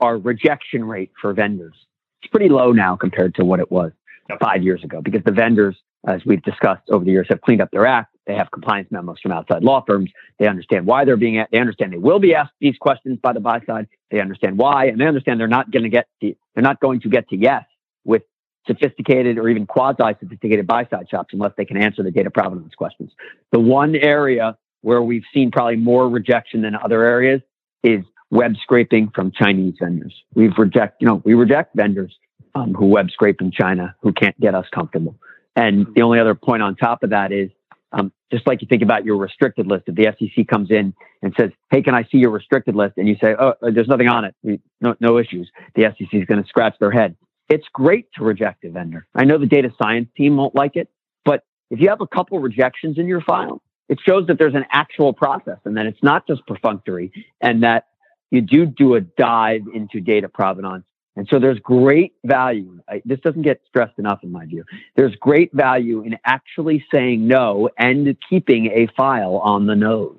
[0.00, 1.74] our rejection rate for vendors,
[2.22, 3.92] it's pretty low now compared to what it was
[4.28, 4.38] yep.
[4.38, 5.76] five years ago because the vendors,
[6.06, 8.13] as we've discussed over the years, have cleaned up their act.
[8.26, 10.10] They have compliance memos from outside law firms.
[10.38, 11.44] They understand why they're being.
[11.52, 13.86] They understand they will be asked these questions by the buy side.
[14.10, 17.08] They understand why, and they understand they're not going to get they're not going to
[17.08, 17.64] get to yes
[18.04, 18.22] with
[18.66, 22.74] sophisticated or even quasi sophisticated buy side shops unless they can answer the data provenance
[22.74, 23.12] questions.
[23.52, 27.40] The one area where we've seen probably more rejection than other areas
[27.82, 30.14] is web scraping from Chinese vendors.
[30.34, 32.14] We've reject, you know, we reject vendors
[32.54, 35.16] um, who web scrape in China who can't get us comfortable.
[35.56, 37.50] And the only other point on top of that is
[37.94, 41.32] um, just like you think about your restricted list, if the SEC comes in and
[41.38, 44.08] says, "Hey, can I see your restricted list?" and you say, "Oh, uh, there's nothing
[44.08, 47.16] on it, no, no issues," the SEC is going to scratch their head.
[47.48, 49.06] It's great to reject a vendor.
[49.14, 50.88] I know the data science team won't like it,
[51.24, 54.64] but if you have a couple rejections in your file, it shows that there's an
[54.70, 57.86] actual process and that it's not just perfunctory, and that
[58.30, 60.84] you do do a dive into data provenance
[61.16, 62.80] and so there's great value.
[62.88, 64.64] I, this doesn't get stressed enough in my view.
[64.96, 70.16] There's great value in actually saying no and keeping a file on the nose.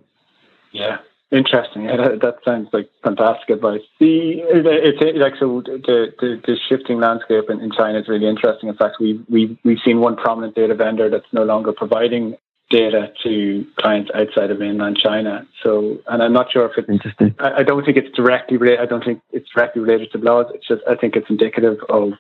[0.71, 0.97] Yeah.
[1.31, 1.85] Interesting.
[1.85, 3.81] Yeah, that, that sounds like fantastic advice.
[3.99, 8.69] The it's like so the, the, the shifting landscape in, in China is really interesting.
[8.69, 12.37] In fact, we we we've seen one prominent data vendor that's no longer providing
[12.75, 15.47] data to clients outside of mainland China.
[15.63, 17.35] So, and I'm not sure if it's interesting.
[17.39, 18.81] I, I don't think it's directly related.
[18.81, 20.47] I don't think it's directly related to laws.
[20.53, 22.13] It's just I think it's indicative of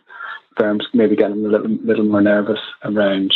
[0.57, 3.33] firms maybe getting a little little more nervous around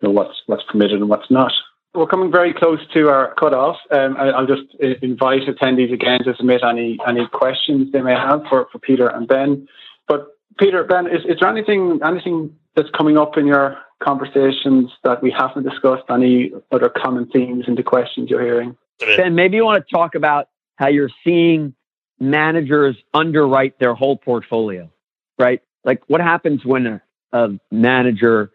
[0.00, 1.52] you know, what's what's permitted and what's not.
[1.94, 3.76] We're coming very close to our cutoff.
[3.92, 8.42] Um, I, will just invite attendees again to submit any any questions they may have
[8.48, 9.68] for, for Peter and Ben.
[10.56, 15.22] But Peter, Ben, is, is there anything anything that's coming up in your conversations that
[15.22, 16.04] we haven't discussed?
[16.10, 18.76] Any other common themes in the questions you're hearing?
[18.98, 21.74] Ben, maybe you want to talk about how you're seeing
[22.20, 24.90] managers underwrite their whole portfolio,
[25.38, 25.60] right?
[25.84, 27.02] Like what happens when a,
[27.32, 28.50] a manager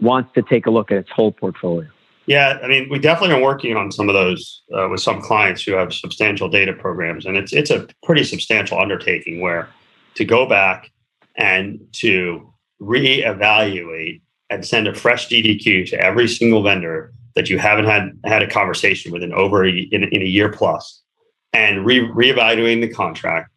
[0.00, 1.88] wants to take a look at its whole portfolio?
[2.26, 5.62] Yeah, I mean, we definitely are working on some of those uh, with some clients
[5.62, 9.68] who have substantial data programs, and it's it's a pretty substantial undertaking where
[10.14, 10.90] to go back
[11.36, 14.20] and to reevaluate
[14.50, 18.50] and send a fresh DDQ to every single vendor that you haven't had had a
[18.50, 21.02] conversation with in over a, in, in a year plus,
[21.52, 23.50] and re, reevaluating the contract,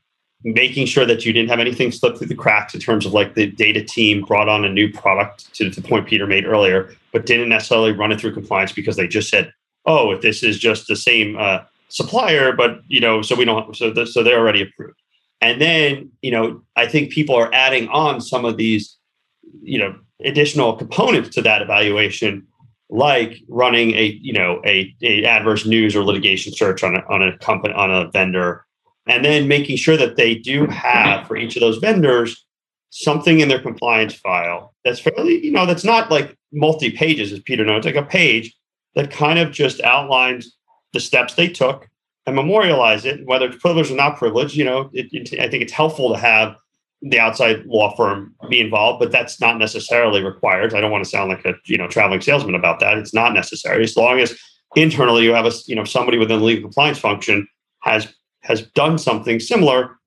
[0.43, 3.35] making sure that you didn't have anything slip through the cracks in terms of like
[3.35, 7.25] the data team brought on a new product to the point Peter made earlier, but
[7.25, 9.51] didn't necessarily run it through compliance because they just said,
[9.85, 11.59] "Oh, if this is just the same uh,
[11.89, 14.99] supplier, but you know, so we don't, so the, so they're already approved."
[15.41, 18.97] And then, you know, I think people are adding on some of these,
[19.61, 22.47] you know, additional components to that evaluation,
[22.89, 27.21] like running a you know a, a adverse news or litigation search on a, on
[27.21, 28.65] a company on a vendor,
[29.07, 32.45] and then making sure that they do have for each of those vendors
[32.89, 37.39] something in their compliance file that's fairly you know that's not like multi pages as
[37.41, 38.55] Peter knows, like a page
[38.95, 40.55] that kind of just outlines
[40.93, 41.87] the steps they took
[42.27, 44.55] and memorialize it, whether it's privileged or not privileged.
[44.55, 46.55] You know, it, it, I think it's helpful to have
[47.01, 50.73] the outside law firm be involved, but that's not necessarily required.
[50.73, 52.97] I don't want to sound like a you know traveling salesman about that.
[52.97, 54.37] It's not necessary as long as
[54.75, 57.47] internally you have a you know somebody within the legal compliance function
[57.79, 59.97] has has done something similar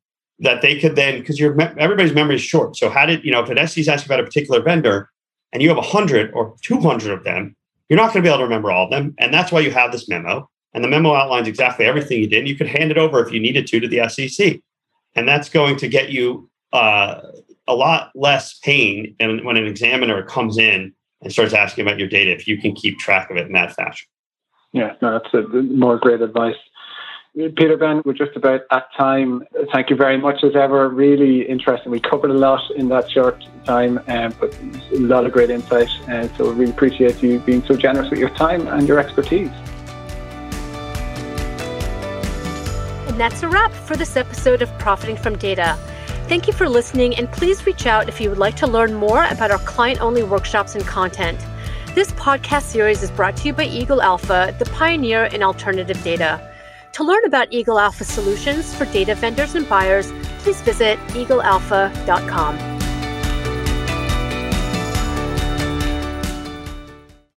[0.41, 2.77] that they could then because your everybody's memory is short.
[2.77, 5.09] So how did you know if an SEC is asking about a particular vendor
[5.53, 7.57] and you have hundred or two hundred of them,
[7.89, 9.71] you're not going to be able to remember all of them, and that's why you
[9.71, 10.51] have this memo.
[10.73, 12.41] And the memo outlines exactly everything you did.
[12.41, 14.61] And you could hand it over if you needed to to the SEC,
[15.15, 17.21] and that's going to get you uh,
[17.67, 20.93] a lot less pain when an examiner comes in
[21.23, 23.75] and starts asking about your data if you can keep track of it in that
[23.75, 24.07] fashion.
[24.73, 26.57] Yeah, no, that's a, more great advice.
[27.35, 29.45] Peter Ben, we're just about at time.
[29.73, 30.89] Thank you very much as ever.
[30.89, 31.93] Really interesting.
[31.93, 34.57] We covered a lot in that short time, um, but
[34.93, 35.89] a lot of great insight.
[36.09, 38.99] And uh, so we really appreciate you being so generous with your time and your
[38.99, 39.51] expertise.
[43.21, 45.77] That's a wrap for this episode of Profiting from Data.
[46.27, 49.25] Thank you for listening, and please reach out if you would like to learn more
[49.25, 51.39] about our client only workshops and content.
[51.95, 56.41] This podcast series is brought to you by Eagle Alpha, the pioneer in alternative data.
[56.93, 62.80] To learn about Eagle Alpha solutions for data vendors and buyers, please visit eaglealpha.com.